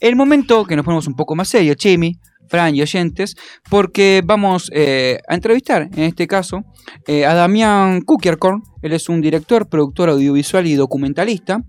[0.00, 2.18] El momento que nos ponemos un poco más serio, Chimi,
[2.48, 3.36] Fran y oyentes,
[3.70, 6.62] porque vamos eh, a entrevistar, en este caso,
[7.06, 8.62] eh, a Damián Kukierkorn.
[8.82, 11.60] Él es un director, productor audiovisual y documentalista.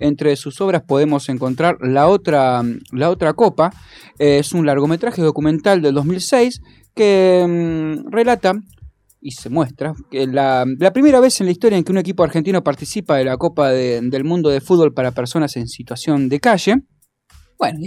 [0.00, 3.70] Entre sus obras podemos encontrar La Otra, la otra Copa.
[4.18, 6.60] es un largometraje documental del 2006
[6.94, 8.54] que mm, relata
[9.20, 12.62] y se muestra que la, primera vez en la historia en que un equipo argentino
[12.62, 16.76] participa de la Copa del Mundo de Fútbol para personas en situación de calle.
[17.72, 17.80] Bueno,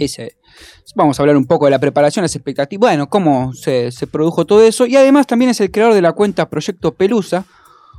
[0.94, 4.64] vamos a hablar un poco de la preparación, las expectativas, bueno, cómo se, produjo todo
[4.64, 4.86] eso.
[4.86, 7.44] Y además también es el creador de la cuenta Proyecto Pelusa,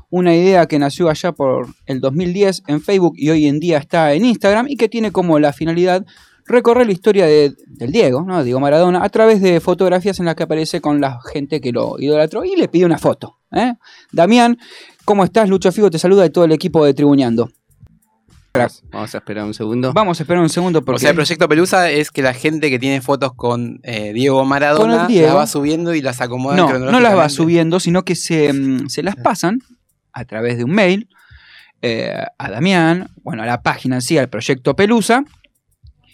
[0.10, 4.14] una idea que nació allá por el 2010 en Facebook y hoy en día está
[4.14, 6.06] en Instagram y que tiene como la finalidad
[6.46, 8.44] recorrer la historia de, del Diego, ¿no?
[8.44, 12.00] Diego Maradona, a través de fotografías en las que aparece con la gente que lo
[12.00, 13.38] idolatró y le pide una foto.
[13.52, 13.76] ¿eh?
[14.12, 14.58] Damián,
[15.06, 15.48] ¿cómo estás?
[15.48, 17.52] Lucho Figo te saluda de todo el equipo de Tribuñando.
[18.92, 19.94] Vamos a esperar un segundo.
[19.94, 20.98] Vamos a esperar un segundo porque...
[20.98, 24.44] O sea, el proyecto Pelusa es que la gente que tiene fotos con eh, Diego
[24.46, 28.52] Maradona las va subiendo y las acomoda No, no las va subiendo, sino que se,
[28.52, 29.60] mm, se las pasan
[30.14, 31.10] a través de un mail
[31.82, 35.24] eh, a Damián, bueno, a la página en sí, al proyecto Pelusa,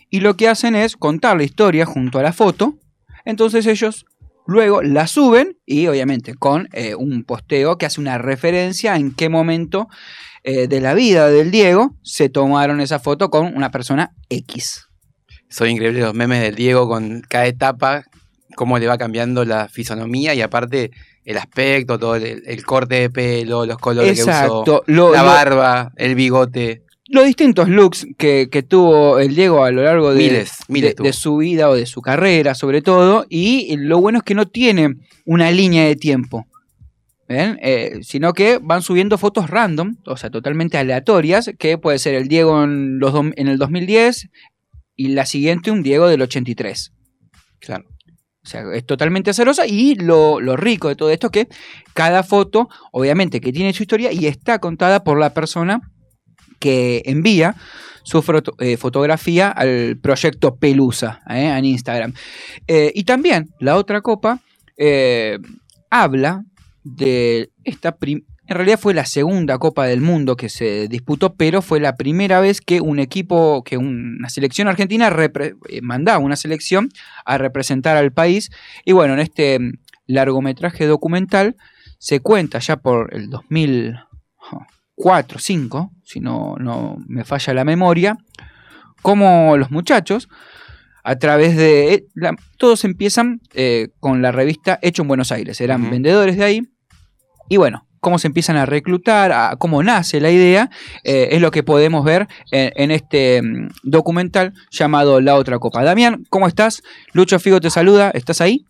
[0.10, 2.78] y lo que hacen es contar la historia junto a la foto.
[3.26, 4.06] Entonces ellos
[4.46, 9.30] luego la suben y obviamente con eh, un posteo que hace una referencia en qué
[9.30, 9.88] momento
[10.48, 14.88] eh, de la vida del Diego se tomaron esa foto con una persona X.
[15.50, 18.04] Son increíbles los memes del Diego con cada etapa,
[18.56, 20.92] cómo le va cambiando la fisonomía y aparte
[21.24, 26.86] el aspecto, todo el, corte de pelo, los colores que usó, la barba, el bigote
[27.08, 31.76] los distintos looks que, tuvo el Diego a lo largo de, de, su vida o
[31.76, 35.96] de su carrera, sobre todo, y lo bueno es que no tiene una línea de
[35.96, 36.48] tiempo.
[37.28, 42.28] Eh, sino que van subiendo fotos random, o sea, totalmente aleatorias, que puede ser el
[42.28, 44.30] Diego en, los en el 2010
[44.96, 46.94] y la siguiente un Diego del 83.
[47.60, 47.86] Claro.
[48.44, 51.48] O sea, es totalmente azarosa y lo, lo, rico de todo esto es que
[51.96, 55.82] cada foto, obviamente, que tiene su historia y está contada por la persona
[56.60, 57.56] que envía
[58.06, 58.24] su
[58.60, 62.14] eh, fotografía al proyecto Pelusa eh, en Instagram.
[62.68, 64.40] Eh, y también la otra copa
[65.90, 66.44] habla
[66.86, 67.98] de esta
[68.48, 72.40] en realidad fue la segunda Copa del Mundo que se disputó, pero fue la primera
[72.40, 75.12] vez que un equipo, que una selección argentina
[75.82, 76.90] mandaba una selección
[77.26, 78.52] a representar al país.
[78.86, 79.60] Y bueno, en este
[80.06, 81.56] largometraje documental
[81.98, 83.98] se cuenta ya por el 2000,
[84.94, 88.16] 4, 5, si no, no me falla la memoria,
[89.02, 90.30] como los muchachos,
[91.04, 91.94] a través de...
[91.94, 92.06] Eh,
[92.58, 96.62] todos empiezan eh, con la revista Hecho en Buenos Aires, eran vendedores de ahí,
[97.50, 100.70] y bueno, cómo se empiezan a reclutar, a cómo nace la idea,
[101.04, 105.84] eh, es lo que podemos ver en, en, este mm, documental llamado La Otra Copa.
[105.84, 106.84] Damián, ¿cómo estás?
[107.14, 108.66] Lucho Figo te saluda, ¿estás ahí?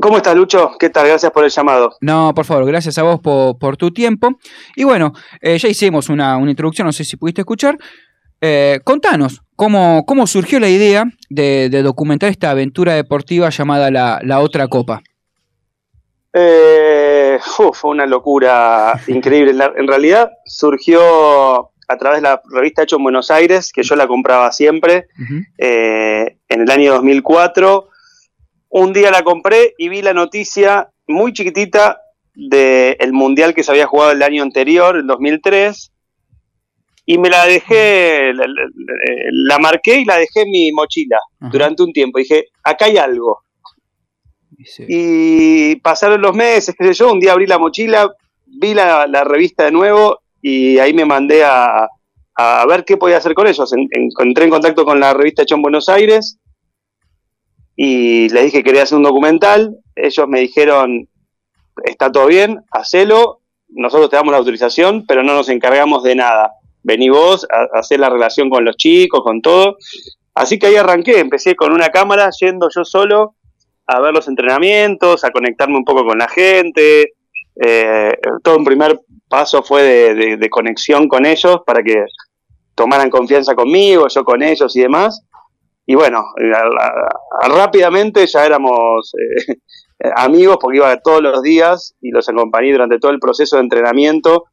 [0.00, 0.72] ¿Cómo estás, Lucho?
[0.78, 1.06] ¿Qué tal?
[1.06, 1.96] Gracias por el llamado.
[2.00, 4.38] No, por favor, gracias a vos por, tu tiempo.
[4.74, 7.78] Y bueno, eh, ya hicimos una, introducción, no sé si pudiste escuchar.
[8.40, 14.66] Eh, contanos, ¿cómo, ¿cómo surgió la idea de, documentar esta aventura deportiva llamada La, Otra
[14.66, 15.02] Copa?
[16.34, 17.38] Eh,
[17.72, 19.52] fue una locura increíble.
[19.76, 24.08] En, realidad surgió a través de la revista Hecho en Buenos Aires, que yo la
[24.08, 25.06] compraba siempre,
[25.58, 27.88] en el año 2004
[28.76, 32.00] un día la compré y vi la noticia muy chiquitita
[32.34, 35.92] del mundial que se había jugado el año anterior, el 2003,
[37.06, 41.20] y me la dejé, la, marqué y la dejé en mi mochila
[41.52, 42.18] durante un tiempo.
[42.18, 43.44] Dije, acá hay algo.
[44.88, 48.14] Y pasaron los meses, qué sé yo, un día abrí la mochila,
[48.46, 51.88] vi la, revista de nuevo y ahí me mandé a,
[52.68, 53.72] ver qué podía hacer con ellos.
[54.20, 56.38] entré en contacto con la revista Hecho en Buenos Aires
[57.76, 59.76] y le dije que quería hacer un documental.
[59.96, 61.08] Ellos me dijeron,
[61.84, 66.52] está todo bien, hacelo, nosotros te damos la autorización, pero no nos encargamos de nada.
[66.82, 69.76] Vení vos a, hacer la relación con los chicos, con todo.
[70.34, 73.34] Así que ahí arranqué, empecé con una cámara yendo yo solo
[73.86, 77.12] a ver los entrenamientos, a conectarme un poco con la gente.
[77.56, 79.82] Eh, todo un primer paso fue
[80.14, 82.04] de, conexión con ellos para que
[82.74, 85.24] tomaran confianza conmigo, yo con ellos y demás
[85.86, 86.24] y bueno,
[87.42, 89.54] rápidamente ya éramos eh,
[90.16, 94.44] amigos porque iba todos los días y los acompañé durante todo el proceso de entrenamiento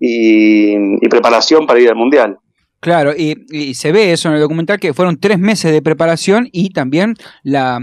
[0.00, 2.38] y, preparación para ir al Mundial.
[2.80, 6.70] Claro, y, se ve eso en el documental que fueron tres meses de preparación y
[6.70, 7.80] también la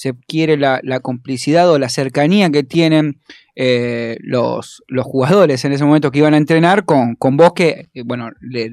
[0.00, 3.20] se quiere la, complicidad o la cercanía que tienen
[3.54, 7.90] eh, los, los, jugadores en ese momento que iban a entrenar con, con vos que,
[7.92, 8.70] eh, bueno, le,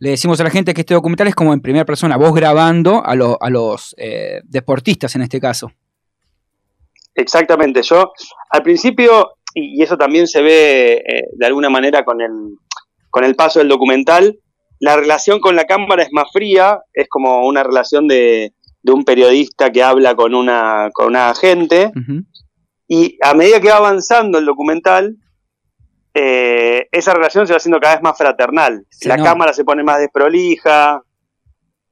[0.00, 3.12] decimos a la gente que este documental es como en primera persona, vos grabando a,
[3.12, 5.70] a los eh, deportistas en este caso.
[7.14, 8.10] Exactamente, yo
[8.50, 12.56] al principio, y, eso también se ve de alguna manera con el,
[13.08, 14.36] con el paso del documental,
[14.80, 19.04] la relación con la cámara es más fría, es como una relación de, de un
[19.04, 21.92] periodista que habla con una, con una agente.
[22.88, 25.16] Y a medida que va avanzando el documental,
[26.14, 28.84] eh, esa relación se va haciendo cada vez más fraternal.
[29.04, 31.02] la cámara se pone más desprolija,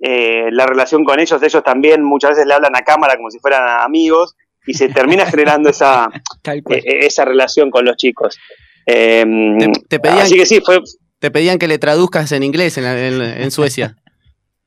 [0.00, 3.38] eh, la relación con ellos, ellos también muchas veces le hablan a cámara como si
[3.38, 4.35] fueran amigos
[4.67, 6.08] y se termina generando esa,
[6.44, 8.38] eh, esa relación con los chicos.
[8.87, 10.81] Te, pedían, así que sí, fue...
[11.19, 13.96] Te pedían que le traduzcas en inglés en, en Suecia.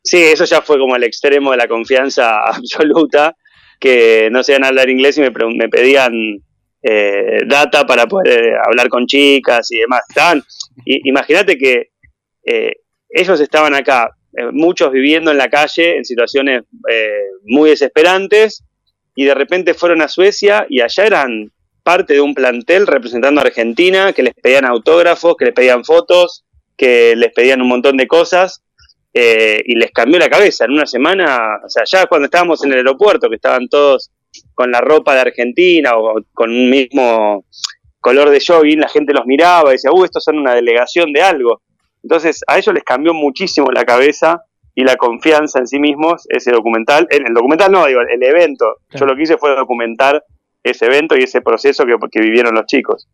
[0.03, 3.35] Sí, eso ya fue como el extremo de la confianza absoluta
[3.79, 6.13] que no sabían hablar inglés y me, pedían
[6.83, 10.01] eh, data para poder eh, hablar con chicas y demás.
[10.07, 10.43] Estaban,
[10.85, 11.89] imagínate que
[12.45, 12.73] eh,
[13.09, 14.11] ellos estaban acá,
[14.53, 16.63] muchos viviendo en la calle en situaciones
[17.43, 18.63] muy desesperantes
[19.13, 21.51] y de repente fueron a Suecia y allá eran
[21.83, 26.45] parte de un plantel representando a Argentina, que les pedían autógrafos, que les pedían fotos,
[26.77, 28.63] que les pedían un montón de cosas
[29.13, 30.65] eh, y les cambió la cabeza.
[30.65, 34.11] En una semana, o sea, ya cuando estábamos en el aeropuerto, que estaban todos
[34.53, 37.45] con la ropa de Argentina o con un mismo
[37.99, 41.21] color de jogging, la gente los miraba y decía, uh, estos son una delegación de
[41.21, 41.61] algo.
[42.03, 44.41] Entonces, a ellos les cambió muchísimo la cabeza
[44.73, 47.07] y la confianza en sí mismos ese documental.
[47.09, 48.77] El, el documental no, digo, el evento.
[48.93, 50.23] Yo lo que hice fue documentar
[50.63, 53.07] ese evento y ese proceso que, que vivieron los chicos.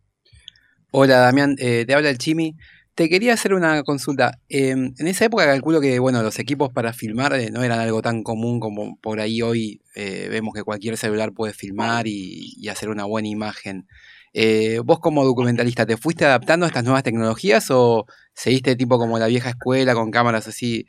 [0.90, 2.54] Hola Damián, eh, te habla el Chimi.
[2.98, 4.40] Te quería hacer una consulta.
[4.48, 8.02] Em, en esa época calculo que bueno, los equipos para filmar eh, no eran algo
[8.02, 12.88] tan común como por ahí hoy eh, vemos que cualquier celular puede filmar y, hacer
[12.88, 13.86] una buena imagen.
[14.32, 18.04] Eh, ¿Vos como documentalista te fuiste adaptando a estas nuevas tecnologías o
[18.34, 20.84] seguiste tipo como la vieja escuela con cámaras así,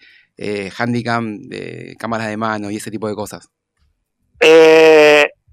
[0.80, 3.50] handicam, de cámaras de mano y ese tipo de cosas?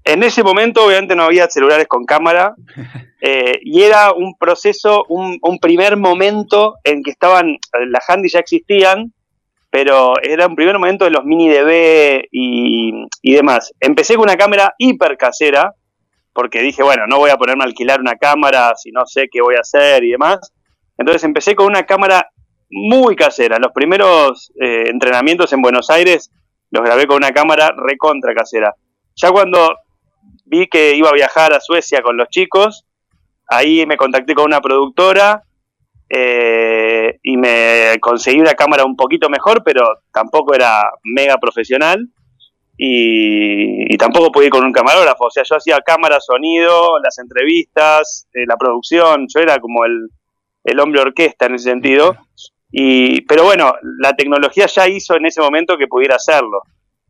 [0.07, 2.55] En ese momento obviamente no había celulares con cámara
[3.21, 7.57] eh, y era un proceso, un, primer momento en que estaban,
[7.89, 9.13] las handy ya existían,
[9.69, 13.73] pero era un primer momento de los mini DB y, y demás.
[13.79, 15.73] Empecé con una cámara hiper casera,
[16.33, 19.41] porque dije, bueno, no voy a ponerme a alquilar una cámara si no sé qué
[19.41, 20.53] voy a hacer y demás.
[20.97, 22.29] Entonces empecé con una cámara
[22.69, 23.57] muy casera.
[23.59, 26.31] Los primeros eh, entrenamientos en Buenos Aires
[26.69, 28.75] los grabé con una cámara recontra casera.
[29.15, 29.77] Ya cuando
[30.47, 32.85] vi que iba a viajar a Suecia con los chicos,
[33.47, 35.43] ahí me contacté con una productora
[36.09, 42.07] eh, y me conseguí una cámara un poquito mejor, pero tampoco era mega profesional.
[42.79, 48.27] Y, tampoco pude ir con un camarógrafo, o sea, yo hacía cámara, sonido, las entrevistas,
[48.31, 50.09] eh, la producción, yo era como el,
[50.63, 52.15] el hombre orquesta en ese sentido.
[52.71, 56.61] Y, pero bueno, la tecnología ya hizo en ese momento que pudiera hacerlo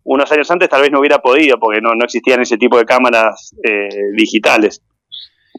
[0.08, 3.54] unos años antes tal vez no hubiera podido porque no, existían ese tipo de cámaras
[3.62, 4.82] eh, digitales.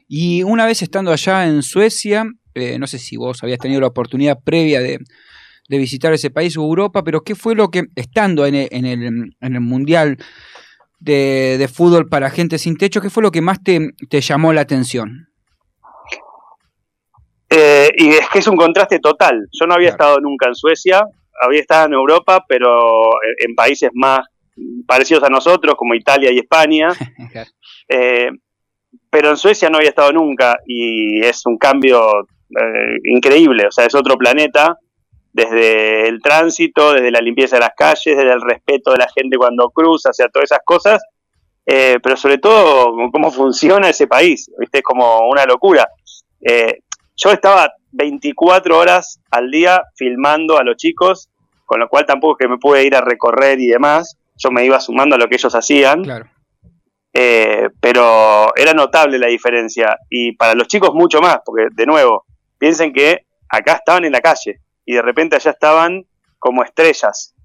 [0.09, 2.25] Y una vez estando allá en Suecia,
[2.55, 5.01] eh, no sé si vos habías tenido la oportunidad previa de,
[5.69, 10.17] visitar ese país o Europa, pero ¿qué fue lo que, estando en el, Mundial
[10.99, 13.93] de, Fútbol para Gente Sin Techo, qué fue lo que más te,
[14.23, 15.29] llamó la atención?
[17.51, 19.47] Eh, y es que es un contraste total.
[19.53, 21.03] Yo no había estado nunca en Suecia,
[21.39, 22.71] había estado en Europa, pero
[23.47, 24.21] en países más
[24.87, 26.89] parecidos a nosotros, como Italia y España.
[27.91, 28.29] Eh,
[29.09, 33.87] pero en Suecia no había estado nunca y es un cambio eh, increíble, o sea,
[33.87, 34.77] es otro planeta,
[35.33, 39.39] desde el tránsito, desde la limpieza de las calles, desde el respeto de la gente
[39.39, 41.03] cuando cruza, o sea, todas esas cosas,
[41.65, 44.79] eh, pero sobre todo cómo funciona ese país, ¿viste?
[44.79, 45.89] Es como una locura.
[47.17, 51.31] yo estaba 24 horas al día filmando a los chicos,
[51.65, 54.65] con lo cual tampoco es que me pude ir a recorrer y demás, yo me
[54.65, 56.03] iba sumando a lo que ellos hacían.
[57.13, 59.99] Eh, pero era notable la diferencia.
[60.09, 62.25] Y para los chicos mucho más, porque de nuevo,
[62.59, 66.05] piensen que acá estaban en la calle y de repente allá estaban
[66.39, 67.35] como estrellas.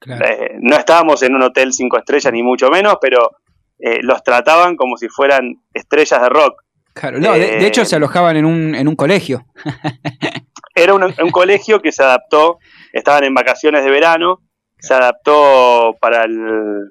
[0.00, 3.32] O sea, eh, no estábamos en un hotel cinco estrellas ni mucho menos, pero
[3.80, 6.62] eh, los trataban como si fueran estrellas de rock.
[6.94, 9.44] Claro, no, de, hecho se alojaban en un, en un colegio.
[10.74, 12.58] era un, un, colegio que se adaptó,
[12.92, 14.40] estaban en vacaciones de verano
[14.78, 16.90] se adaptó para el,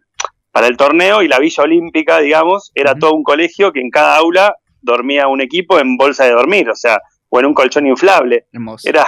[0.51, 4.17] para el torneo y la Villa Olímpica, digamos, era todo un colegio que en cada
[4.17, 8.45] aula dormía un equipo en bolsa de dormir, o sea, o en un colchón inflable.
[8.83, 9.07] Era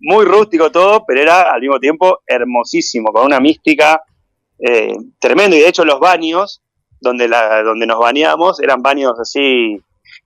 [0.00, 4.02] muy rústico todo, pero era al mismo tiempo hermosísimo, con una mística
[4.58, 5.56] eh, tremenda.
[5.56, 6.62] Y de hecho los baños
[7.00, 9.80] donde, la, donde nos bañamos eran baños así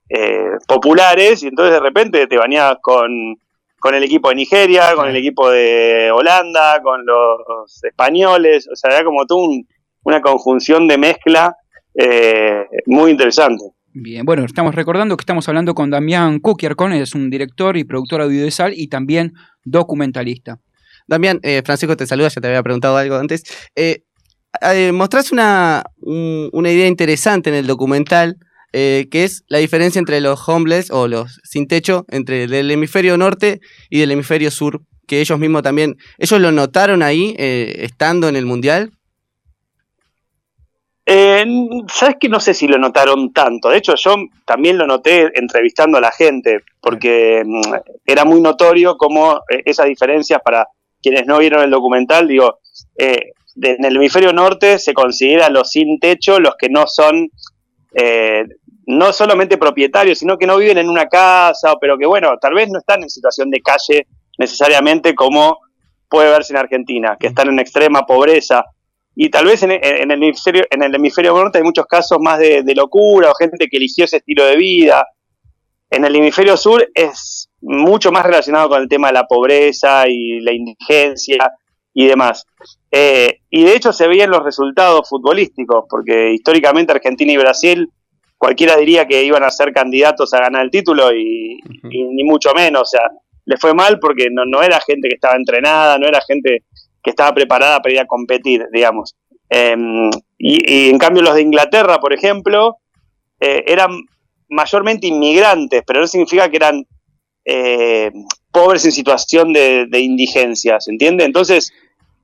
[0.09, 3.39] eh, populares y entonces de repente te bañabas con,
[3.79, 8.91] con el equipo de Nigeria, con el equipo de Holanda, con los españoles, o sea,
[8.91, 9.65] era como tú
[10.03, 11.55] una conjunción de mezcla
[11.93, 13.63] eh, muy interesante.
[13.93, 18.21] Bien, bueno, estamos recordando que estamos hablando con Damián Cuquiarcón, es un director y productor
[18.21, 20.59] audiovisual y también documentalista.
[21.07, 23.43] Damián, eh, Francisco te saluda, ya te había preguntado algo antes.
[23.75, 24.03] Eh,
[24.91, 28.37] mostrás una, una idea interesante en el documental
[28.73, 33.17] eh, que es la diferencia entre los homeless o los sin techo, entre el hemisferio
[33.17, 38.27] norte y el hemisferio sur, que ellos mismos también, ellos lo notaron ahí, eh, estando
[38.27, 38.91] en el Mundial.
[41.05, 41.45] Eh,
[41.87, 43.69] Sabes que no sé si lo notaron tanto.
[43.69, 47.73] De hecho, yo también lo noté entrevistando a la gente, porque mm,
[48.05, 50.67] era muy notorio cómo esas diferencias para
[51.01, 52.59] quienes no vieron el documental, digo,
[52.97, 57.29] en el hemisferio norte se considera los sin techo los que no son
[57.99, 58.45] eh,
[58.85, 62.69] no solamente propietarios, sino que no viven en una casa, pero que bueno, tal vez
[62.69, 65.59] no están en situación de calle necesariamente como
[66.07, 68.63] puede verse en Argentina, que están en extrema pobreza.
[69.15, 72.63] Y tal vez en, el, hemisferio, en el hemisferio norte hay muchos casos más de,
[72.75, 75.03] locura o gente que eligió ese estilo de vida.
[75.89, 80.39] En el hemisferio sur es mucho más relacionado con el tema de la pobreza y
[80.41, 81.51] la indigencia
[81.99, 82.45] y demás.
[82.91, 87.89] Eh, y de hecho se veían los resultados futbolísticos, porque históricamente Argentina y Brasil,
[88.37, 92.83] cualquiera diría que iban a ser candidatos a ganar el título y, ni mucho menos.
[92.83, 93.01] O sea,
[93.45, 96.65] le fue mal porque no, no, era gente que estaba entrenada, no era gente
[97.01, 99.15] que estaba preparada para ir a competir, digamos.
[99.49, 102.75] Em, y, en cambio los de Inglaterra, por ejemplo,
[103.39, 104.03] eh, eran
[104.49, 106.85] mayormente inmigrantes, pero no significa que eran
[107.43, 108.11] eh,
[108.51, 111.23] pobres en situación de, de indigencia, ¿se entiende?
[111.23, 111.73] Entonces,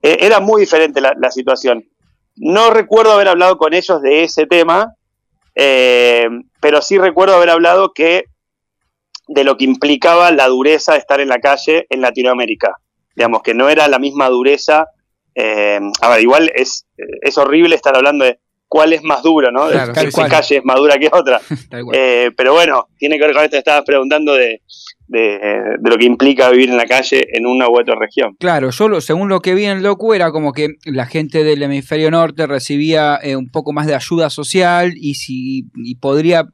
[0.03, 1.85] eh, era muy diferente la, situación.
[2.35, 4.93] No recuerdo haber hablado con ellos de ese tema,
[5.55, 6.27] eh,
[6.59, 8.25] pero sí recuerdo haber hablado que
[9.29, 12.75] de lo que implicaba la dureza de estar en la calle en Latinoamérica.
[13.15, 14.87] Digamos que no era la misma dureza.
[15.35, 18.39] Eh, a ver, igual es, es horrible estar hablando de
[18.73, 19.69] cuál es más duro, ¿no?
[19.69, 21.39] Claro, calle es más dura que otra.
[22.35, 24.61] pero bueno, tiene que ver con esto que estabas preguntando de,
[25.07, 28.35] de, lo que implica vivir en la calle en una u otra región.
[28.39, 31.61] Claro, yo según lo que vi en el docu era como que la gente del
[31.61, 35.67] hemisferio norte recibía eh, un poco más de ayuda social y, si,
[36.01, 36.45] podría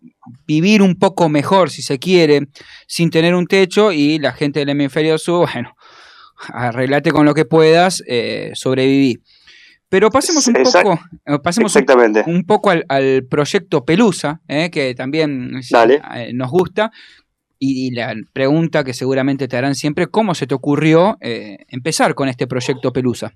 [0.45, 2.47] vivir un poco mejor, si se quiere,
[2.85, 5.73] sin tener un techo y la gente del hemisferio sur, bueno,
[6.49, 9.21] arreglate con lo que puedas, eh, sobreviví.
[9.89, 11.75] Pero pasemos un poco, eh, pasemos
[12.27, 15.51] un, poco al, proyecto Pelusa, que también
[16.33, 16.91] nos gusta.
[17.61, 22.29] Y, la pregunta que seguramente te harán siempre, ¿cómo se te ocurrió eh, empezar con
[22.29, 23.33] este proyecto Pelusa?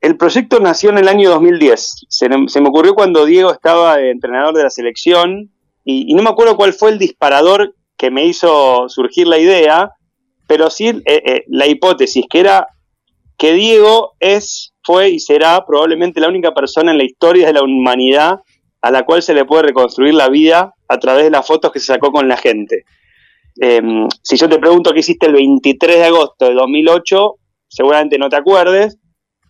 [0.00, 2.06] El proyecto nació en el año 2010.
[2.08, 5.50] Se, me ocurrió cuando Diego estaba entrenador de la selección
[5.84, 9.90] y, no me acuerdo cuál fue el disparador que me hizo surgir la idea,
[10.46, 12.66] pero sí eh, eh, la hipótesis, que era
[13.36, 17.62] que Diego es, fue y será probablemente la única persona en la historia de la
[17.62, 18.40] humanidad
[18.82, 21.80] a la cual se le puede reconstruir la vida a través de las fotos que
[21.80, 22.84] se sacó con la gente.
[23.60, 27.34] Em, si yo te pregunto qué hiciste el 23 de agosto de 2008,
[27.68, 28.98] seguramente no te acuerdes,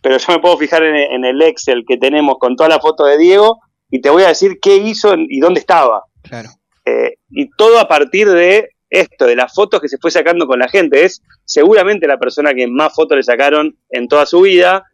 [0.02, 3.18] pero yo me puedo fijar en, el Excel que tenemos con toda la foto de
[3.18, 3.60] Diego
[3.90, 6.04] y te voy a decir qué hizo y dónde estaba.
[6.22, 6.49] Claro.
[6.87, 10.58] Eh, y todo a partir de esto, de las fotos que se fue sacando con
[10.58, 11.04] la gente.
[11.04, 14.84] Es seguramente la persona que más fotos le sacaron en toda su vida,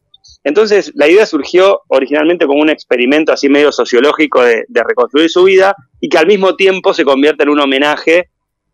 [0.46, 5.74] entonces, la idea surgió originalmente como un experimento así medio sociológico de, reconstruir su vida
[6.00, 8.28] y que al mismo tiempo se convierte en un homenaje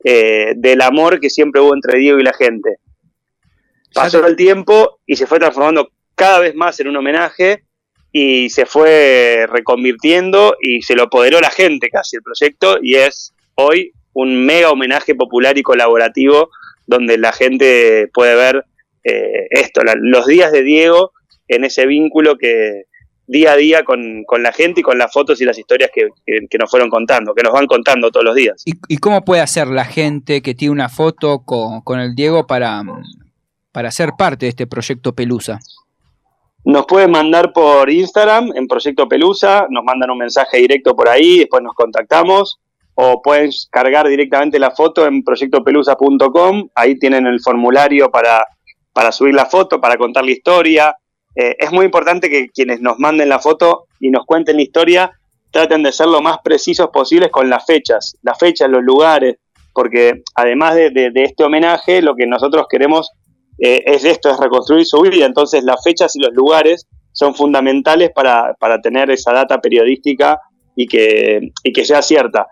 [0.05, 2.77] eh, del amor que siempre hubo entre Diego y la gente.
[3.95, 7.65] Pasó el tiempo y se fue transformando cada vez más en un homenaje
[8.13, 13.33] y se fue reconvirtiendo y se lo apoderó la gente casi el proyecto y es
[13.55, 16.51] hoy un mega homenaje popular y colaborativo
[16.87, 18.67] donde la gente puede ver
[19.05, 21.13] eh, esto, los días de Diego
[21.55, 22.85] en ese vínculo que
[23.27, 26.09] día a día con, la gente y con las fotos y las historias que,
[26.59, 28.63] nos fueron contando, que nos van contando todos los días.
[28.65, 32.83] ¿Y, cómo puede hacer la gente que tiene una foto con, el Diego para,
[33.73, 35.61] para ser parte de este proyecto Pelusa?
[36.65, 41.41] Nos pueden mandar por Instagram en Proyecto Pelusa, nos mandan un mensaje directo por ahí,
[41.41, 42.61] después nos contactamos,
[42.95, 48.45] o pueden cargar directamente la foto en proyectopelusa.com, ahí tienen el formulario para,
[48.93, 50.97] para subir la foto, para contar la historia,
[51.35, 55.13] eh, es muy importante que quienes nos manden la foto y nos cuenten la historia
[55.51, 59.37] traten de ser lo más precisos posibles con las fechas, las fechas, los lugares,
[59.75, 63.11] porque además de, este homenaje, lo que nosotros queremos
[63.59, 68.11] eh, es esto, es reconstruir su vida, entonces las fechas y los lugares son fundamentales
[68.15, 70.39] para, tener esa data periodística
[70.75, 72.47] y que, y que sea cierta.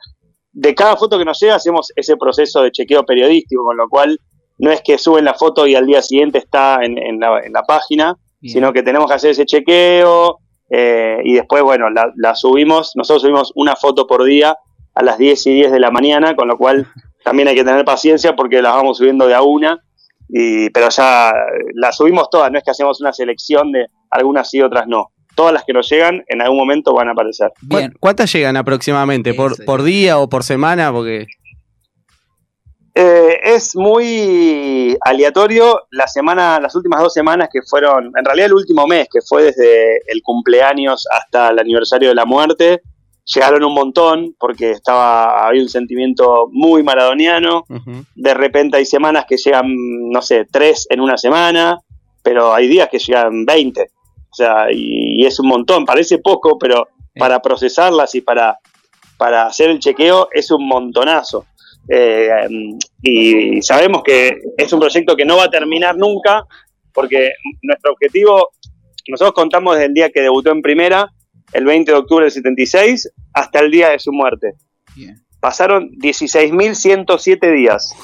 [0.53, 4.19] de cada foto que nos llega hacemos ese proceso de chequeo periodístico, con lo cual
[4.61, 8.73] no es que suben la foto y al día siguiente está en, la, página, sino
[8.73, 10.39] que tenemos que hacer ese chequeo
[10.71, 14.57] eh, y después, bueno, la, subimos, nosotros subimos una foto por día
[14.95, 16.87] a las 10 y 10 de la mañana, con lo cual
[17.25, 19.79] también hay que tener paciencia porque las vamos subiendo de a una,
[20.29, 21.33] y, pero ya
[21.75, 25.55] las subimos todas, no es que hacemos una selección de algunas y otras no todas
[25.55, 27.51] las que nos llegan en algún momento van a aparecer.
[27.63, 27.95] Bien.
[27.99, 29.33] ¿Cuántas llegan aproximadamente?
[29.33, 30.93] ¿Por, ¿Por día o por semana?
[30.93, 31.29] Porque
[33.03, 35.87] eh, es muy aleatorio.
[35.91, 39.45] La semana, las últimas dos semanas que fueron, en realidad el último mes, que fue
[39.45, 42.83] desde el cumpleaños hasta el aniversario de la muerte,
[43.25, 47.65] llegaron un montón porque estaba había un sentimiento muy maradoniano.
[48.15, 49.67] De repente hay semanas que llegan,
[50.11, 51.79] no sé, tres en una semana,
[52.23, 53.81] pero hay días que llegan 20.
[53.83, 55.87] O sea, y, es un montón.
[55.87, 58.59] Parece poco, pero para procesarlas y para,
[59.17, 61.47] para hacer el chequeo es un montonazo.
[61.89, 62.31] Eh,
[63.03, 66.45] y sabemos que es un proyecto que no va a terminar nunca,
[66.93, 67.33] porque
[67.63, 68.51] nuestro objetivo,
[69.09, 71.11] nosotros contamos desde el día que debutó en primera,
[71.53, 74.55] el 20 de octubre del 76, hasta el día de su muerte.
[75.41, 77.97] Pasaron 16.107 días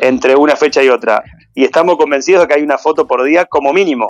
[0.00, 1.24] entre una fecha y otra.
[1.54, 4.08] Y estamos convencidos de que hay una foto por día como mínimo.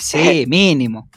[0.00, 1.08] sí, mínimo.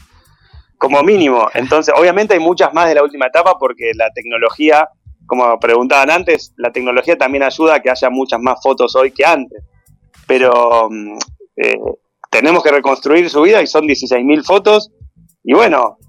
[0.78, 1.50] como mínimo.
[1.54, 4.88] Entonces, obviamente hay muchas más de la última etapa porque la tecnología
[5.30, 9.24] como preguntaban antes, la tecnología también ayuda a que haya muchas más fotos hoy que
[9.24, 9.64] antes.
[10.26, 11.18] Pero mm,
[11.58, 11.80] eh,
[12.32, 14.92] tenemos que reconstruir su vida y son 16.000 fotos.
[15.44, 16.00] Y bueno,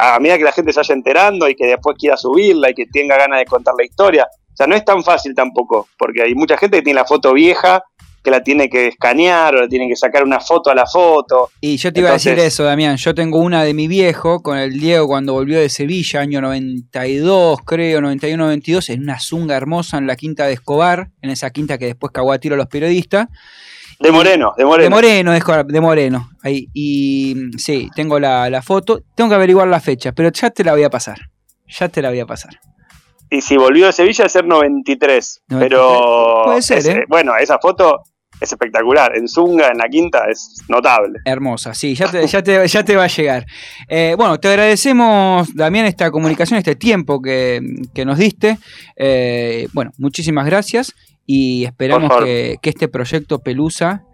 [0.00, 2.86] a medida que la gente se vaya enterando y que después quiera subirla y que
[2.86, 4.26] tenga ganas de contar la historia.
[4.26, 7.34] O sea, no es tan fácil tampoco, porque hay mucha gente que tiene la foto
[7.34, 7.84] vieja
[8.26, 11.50] que la tiene que escanear o le tienen que sacar una foto a la foto.
[11.60, 12.96] Y yo te iba a decir eso, Damián.
[12.96, 17.60] Yo tengo una de mi viejo con el Diego cuando volvió de Sevilla, año 92,
[17.64, 21.86] creo, 91-92, en una zunga hermosa en la quinta de Escobar, en esa quinta que
[21.86, 23.28] después cagó a tiro a los periodistas.
[24.00, 24.82] De Moreno, de Moreno.
[24.82, 26.30] De Moreno, de Moreno.
[26.42, 26.66] Ahí.
[26.74, 29.02] Y sí, tengo la, foto.
[29.14, 31.30] Tengo que averiguar la fecha, pero ya te la voy a pasar.
[31.68, 32.58] Ya te la voy a pasar.
[33.30, 35.44] Y si volvió de Sevilla, a ser 93.
[35.60, 36.42] Pero.
[36.44, 37.04] Puede ser, ¿eh?
[37.08, 38.02] Bueno, esa foto
[38.40, 39.16] es espectacular.
[39.16, 41.20] En Zunga, en la quinta, es notable.
[41.24, 43.46] Hermosa, sí, ya te, ya te, ya te va a llegar.
[43.88, 47.60] Eh, bueno, te agradecemos, Damián, esta comunicación, este tiempo que,
[48.04, 48.58] nos diste.
[48.96, 50.94] Eh, bueno, muchísimas gracias
[51.24, 54.04] y esperamos que, este proyecto Pelusa.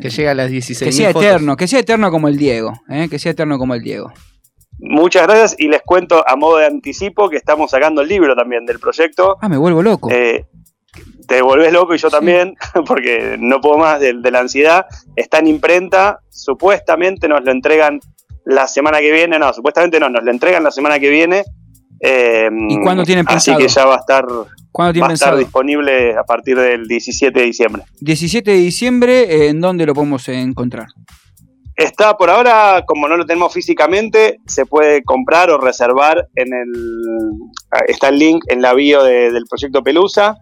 [0.00, 3.08] Que llegue a las 16 Que sea eterno, que sea eterno como el Diego, eh,
[3.10, 4.12] que sea eterno como el Diego.
[4.78, 8.64] Muchas gracias y les cuento a modo de anticipo que estamos sacando el libro también
[8.64, 9.36] del proyecto.
[9.42, 10.08] Ah, me vuelvo loco
[11.26, 12.54] te volvés loco y yo también,
[12.86, 14.86] porque no puedo más de, la ansiedad.
[15.16, 18.00] Está en imprenta, supuestamente nos lo entregan
[18.44, 21.44] la semana que viene, no, supuestamente no, nos lo entregan la semana que viene.
[22.02, 23.58] ¿Y cuándo tienen pensado?
[23.58, 27.46] Así que ya va a estar, va a estar disponible a partir del 17 de
[27.46, 27.82] diciembre.
[28.00, 30.86] 17 de diciembre, ¿en dónde lo podemos encontrar?
[31.80, 36.72] Está por ahora, como no lo tenemos físicamente, se puede comprar o reservar en el.
[37.88, 40.36] Está el link en la bio del proyecto Pelusa.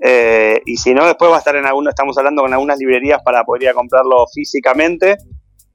[0.00, 3.22] Eh, y si no, después va a estar en alguno, estamos hablando con algunas librerías
[3.22, 5.16] para poder ir a comprarlo físicamente,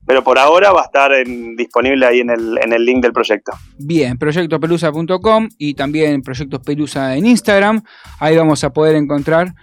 [0.06, 1.12] pero por ahora va a estar
[1.56, 3.52] disponible ahí en el, en el link del proyecto.
[3.78, 7.84] Bien, proyectopelusa.com y también Proyectos Pelusa en Instagram.
[8.20, 9.54] Ahí vamos a poder encontrar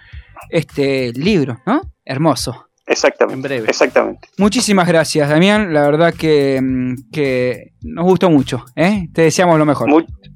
[0.49, 1.81] este libro, ¿no?
[2.05, 2.67] Hermoso.
[2.87, 3.35] Exactamente.
[3.35, 3.69] En breve.
[3.69, 4.29] Exactamente.
[4.37, 5.73] Muchísimas gracias, Damián.
[5.73, 6.61] La verdad que,
[7.11, 8.63] que nos gustó mucho.
[8.75, 9.07] ¿eh?
[9.13, 9.89] Te deseamos lo mejor.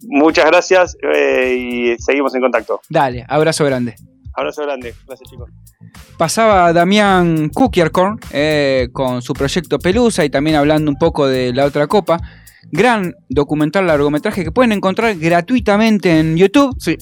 [0.04, 2.82] muchas gracias eh, y seguimos en contacto.
[2.90, 3.96] Dale, abrazo grande.
[4.34, 5.50] Abrazo grande, gracias chicos.
[6.18, 11.66] Pasaba Damián Cookiercorn eh, con su proyecto Pelusa y también hablando un poco de la
[11.66, 12.20] otra copa.
[12.72, 16.76] Gran documental largometraje que pueden encontrar gratuitamente en YouTube.
[16.80, 16.98] Sí.